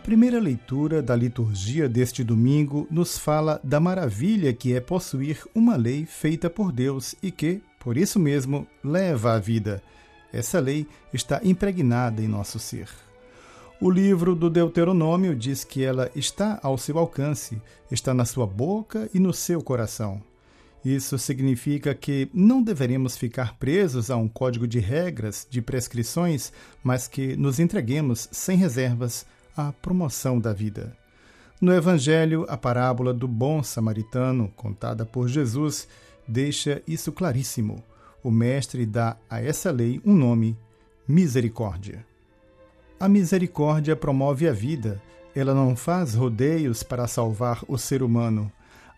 primeira 0.00 0.40
leitura 0.40 1.02
da 1.02 1.14
liturgia 1.14 1.88
deste 1.88 2.24
domingo 2.24 2.86
nos 2.90 3.18
fala 3.18 3.60
da 3.62 3.78
maravilha 3.78 4.52
que 4.52 4.74
é 4.74 4.80
possuir 4.80 5.44
uma 5.54 5.76
lei 5.76 6.06
feita 6.06 6.48
por 6.48 6.72
Deus 6.72 7.14
e 7.22 7.30
que, 7.30 7.60
por 7.78 7.96
isso 7.96 8.18
mesmo, 8.18 8.66
leva 8.82 9.34
à 9.34 9.38
vida. 9.38 9.82
Essa 10.32 10.58
lei 10.58 10.86
está 11.12 11.40
impregnada 11.44 12.22
em 12.22 12.28
nosso 12.28 12.58
ser. 12.58 12.88
O 13.80 13.90
livro 13.90 14.34
do 14.34 14.48
Deuteronômio 14.50 15.34
diz 15.34 15.64
que 15.64 15.84
ela 15.84 16.10
está 16.14 16.58
ao 16.62 16.78
seu 16.78 16.98
alcance, 16.98 17.60
está 17.90 18.14
na 18.14 18.24
sua 18.24 18.46
boca 18.46 19.08
e 19.12 19.18
no 19.18 19.32
seu 19.32 19.62
coração. 19.62 20.22
Isso 20.84 21.18
significa 21.18 21.94
que 21.94 22.30
não 22.32 22.62
deveremos 22.62 23.18
ficar 23.18 23.58
presos 23.58 24.10
a 24.10 24.16
um 24.16 24.28
código 24.28 24.66
de 24.66 24.78
regras, 24.78 25.46
de 25.48 25.60
prescrições, 25.60 26.52
mas 26.82 27.06
que 27.06 27.36
nos 27.36 27.60
entreguemos 27.60 28.28
sem 28.32 28.56
reservas 28.56 29.26
à 29.56 29.72
promoção 29.72 30.38
da 30.38 30.52
vida. 30.52 30.96
No 31.60 31.74
Evangelho, 31.74 32.46
a 32.48 32.56
parábola 32.56 33.12
do 33.12 33.28
bom 33.28 33.62
samaritano, 33.62 34.48
contada 34.56 35.04
por 35.04 35.28
Jesus, 35.28 35.86
deixa 36.26 36.82
isso 36.86 37.12
claríssimo. 37.12 37.84
O 38.22 38.30
Mestre 38.30 38.86
dá 38.86 39.16
a 39.28 39.42
essa 39.42 39.70
lei 39.70 40.00
um 40.04 40.14
nome: 40.14 40.56
misericórdia. 41.06 42.06
A 42.98 43.08
misericórdia 43.08 43.96
promove 43.96 44.48
a 44.48 44.52
vida. 44.52 45.00
Ela 45.34 45.54
não 45.54 45.76
faz 45.76 46.14
rodeios 46.14 46.82
para 46.82 47.06
salvar 47.06 47.62
o 47.68 47.78
ser 47.78 48.02
humano. 48.02 48.50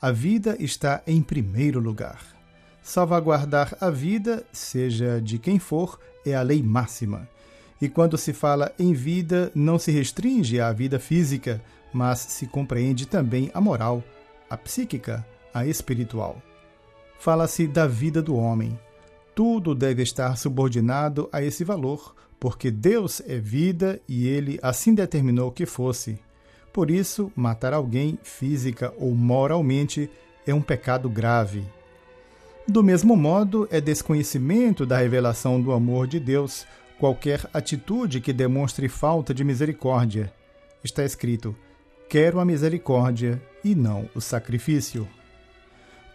A 0.00 0.10
vida 0.10 0.56
está 0.58 1.02
em 1.06 1.20
primeiro 1.20 1.80
lugar. 1.80 2.20
Salvaguardar 2.82 3.76
a 3.80 3.90
vida, 3.90 4.44
seja 4.52 5.20
de 5.20 5.38
quem 5.38 5.58
for, 5.58 5.98
é 6.24 6.34
a 6.34 6.42
lei 6.42 6.62
máxima. 6.62 7.28
E 7.80 7.88
quando 7.88 8.18
se 8.18 8.32
fala 8.32 8.72
em 8.78 8.92
vida, 8.92 9.50
não 9.54 9.78
se 9.78 9.90
restringe 9.90 10.60
à 10.60 10.70
vida 10.72 10.98
física, 10.98 11.62
mas 11.92 12.18
se 12.18 12.46
compreende 12.46 13.06
também 13.06 13.50
a 13.54 13.60
moral, 13.60 14.04
a 14.48 14.56
psíquica, 14.56 15.26
a 15.52 15.66
espiritual. 15.66 16.40
Fala-se 17.18 17.66
da 17.66 17.86
vida 17.86 18.22
do 18.22 18.36
homem. 18.36 18.78
Tudo 19.34 19.74
deve 19.74 20.02
estar 20.02 20.36
subordinado 20.36 21.28
a 21.32 21.42
esse 21.42 21.64
valor, 21.64 22.14
porque 22.38 22.70
Deus 22.70 23.22
é 23.26 23.38
vida 23.38 24.00
e 24.08 24.26
ele 24.26 24.58
assim 24.62 24.94
determinou 24.94 25.50
que 25.50 25.66
fosse. 25.66 26.18
Por 26.72 26.90
isso, 26.90 27.32
matar 27.34 27.72
alguém 27.72 28.18
física 28.22 28.92
ou 28.98 29.14
moralmente 29.14 30.10
é 30.46 30.54
um 30.54 30.62
pecado 30.62 31.08
grave. 31.08 31.64
Do 32.66 32.82
mesmo 32.82 33.16
modo, 33.16 33.66
é 33.70 33.80
desconhecimento 33.80 34.86
da 34.86 34.98
revelação 34.98 35.60
do 35.60 35.72
amor 35.72 36.06
de 36.06 36.20
Deus 36.20 36.66
qualquer 37.00 37.48
atitude 37.54 38.20
que 38.20 38.30
demonstre 38.30 38.86
falta 38.86 39.32
de 39.32 39.42
misericórdia. 39.42 40.30
Está 40.84 41.02
escrito: 41.02 41.56
Quero 42.10 42.38
a 42.38 42.44
misericórdia 42.44 43.42
e 43.64 43.74
não 43.74 44.08
o 44.14 44.20
sacrifício. 44.20 45.08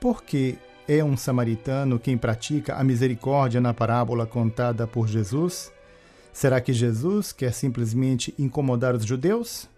Porque 0.00 0.58
é 0.88 1.02
um 1.04 1.16
samaritano 1.16 2.00
quem 2.00 2.18
pratica 2.18 2.74
a 2.74 2.82
misericórdia 2.82 3.60
na 3.60 3.72
parábola 3.72 4.26
contada 4.26 4.84
por 4.84 5.06
Jesus? 5.06 5.72
Será 6.32 6.60
que 6.60 6.72
Jesus 6.72 7.30
quer 7.30 7.52
simplesmente 7.52 8.34
incomodar 8.36 8.96
os 8.96 9.04
judeus? 9.04 9.68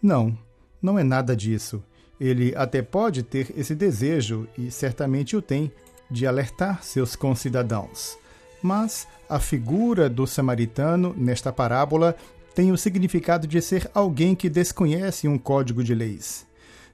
Não, 0.00 0.36
não 0.80 0.98
é 0.98 1.04
nada 1.04 1.36
disso. 1.36 1.84
Ele 2.18 2.54
até 2.56 2.80
pode 2.80 3.22
ter 3.22 3.52
esse 3.54 3.74
desejo, 3.74 4.48
e 4.56 4.70
certamente 4.70 5.36
o 5.36 5.42
tem, 5.42 5.70
de 6.10 6.26
alertar 6.26 6.82
seus 6.82 7.14
concidadãos. 7.14 8.16
Mas 8.62 9.06
a 9.28 9.38
figura 9.38 10.08
do 10.08 10.26
samaritano, 10.26 11.14
nesta 11.16 11.52
parábola, 11.52 12.16
tem 12.54 12.72
o 12.72 12.78
significado 12.78 13.46
de 13.46 13.60
ser 13.60 13.90
alguém 13.94 14.34
que 14.34 14.48
desconhece 14.48 15.28
um 15.28 15.38
código 15.38 15.84
de 15.84 15.94
leis. 15.94 16.46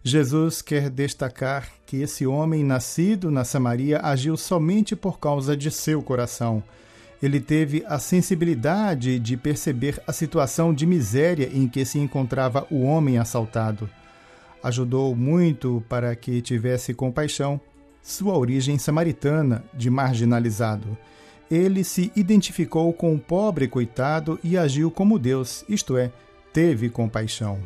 Jesus 0.03 0.61
quer 0.61 0.91
destacar 0.91 1.69
que 1.87 2.03
esse 2.03 2.27
homem 2.27 2.63
nascido 2.63 3.31
na 3.31 3.43
Samaria 3.43 4.01
agiu 4.03 4.37
somente 4.37 4.95
por 4.95 5.19
causa 5.19 5.57
de 5.57 5.71
seu 5.71 6.03
coração 6.03 6.63
ele 7.25 7.41
teve 7.41 7.83
a 7.87 7.99
sensibilidade 7.99 9.19
de 9.19 9.35
perceber 9.35 9.99
a 10.07 10.13
situação 10.13 10.75
de 10.75 10.85
miséria 10.85 11.49
em 11.55 11.67
que 11.67 11.83
se 11.85 11.99
encontrava 11.99 12.67
o 12.71 12.83
homem 12.83 13.17
assaltado. 13.17 13.89
Ajudou 14.63 15.17
muito 15.17 15.83
para 15.89 16.15
que 16.15 16.43
tivesse 16.43 16.93
compaixão 16.93 17.59
sua 18.03 18.37
origem 18.37 18.77
samaritana 18.77 19.65
de 19.73 19.89
marginalizado. 19.89 20.99
Ele 21.51 21.85
se 21.85 22.11
identificou 22.17 22.93
com 22.93 23.15
o 23.15 23.19
pobre 23.19 23.69
coitado 23.69 24.39
e 24.43 24.57
agiu 24.57 24.91
como 24.91 25.19
Deus, 25.19 25.65
isto 25.69 25.97
é, 25.97 26.11
teve 26.53 26.89
compaixão. 26.89 27.61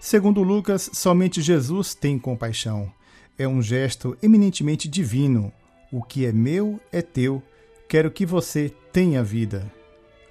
Segundo 0.00 0.42
Lucas, 0.42 0.90
somente 0.92 1.42
Jesus 1.42 1.94
tem 1.94 2.18
compaixão. 2.18 2.92
É 3.36 3.48
um 3.48 3.62
gesto 3.62 4.16
eminentemente 4.22 4.88
divino. 4.88 5.52
O 5.90 6.02
que 6.02 6.26
é 6.26 6.32
meu 6.32 6.78
é 6.92 7.02
teu 7.02 7.42
Quero 7.88 8.10
que 8.10 8.26
você 8.26 8.70
tenha 8.92 9.24
vida. 9.24 9.64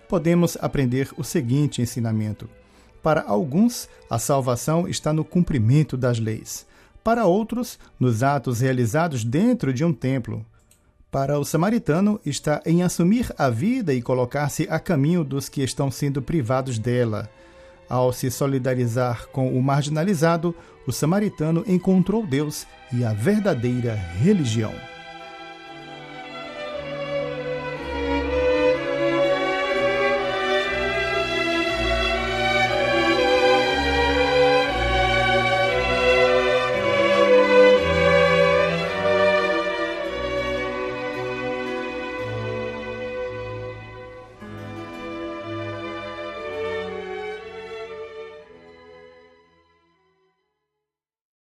Podemos 0.08 0.56
aprender 0.62 1.10
o 1.18 1.24
seguinte 1.24 1.82
ensinamento: 1.82 2.48
para 3.02 3.24
alguns, 3.24 3.90
a 4.08 4.20
salvação 4.20 4.88
está 4.88 5.12
no 5.12 5.26
cumprimento 5.26 5.98
das 5.98 6.20
leis. 6.20 6.68
Para 7.04 7.26
outros, 7.26 7.80
nos 8.00 8.22
atos 8.22 8.60
realizados 8.60 9.24
dentro 9.24 9.74
de 9.74 9.84
um 9.84 9.92
templo. 9.92 10.46
Para 11.18 11.40
o 11.40 11.44
samaritano, 11.44 12.22
está 12.24 12.62
em 12.64 12.84
assumir 12.84 13.34
a 13.40 13.50
vida 13.50 13.92
e 13.92 14.04
colocar-se 14.04 14.68
a 14.70 14.80
caminho 14.80 15.24
dos 15.24 15.50
que 15.50 15.64
estão 15.64 15.90
sendo 15.90 16.22
privados 16.22 16.78
dela. 16.78 17.28
Ao 17.90 18.14
se 18.14 18.30
solidarizar 18.30 19.28
com 19.30 19.58
o 19.58 19.64
marginalizado, 19.64 20.54
o 20.86 20.92
samaritano 20.92 21.64
encontrou 21.66 22.24
Deus 22.24 22.68
e 22.94 23.04
a 23.04 23.14
verdadeira 23.14 23.96
religião. 23.96 24.72